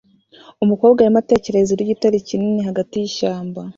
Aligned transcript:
Umukobwa 0.63 0.99
arimo 0.99 1.17
atekereza 1.21 1.61
hejuru 1.63 1.79
yigitare 1.83 2.17
kinini 2.27 2.61
hagati 2.67 2.93
yishyamba 2.97 3.61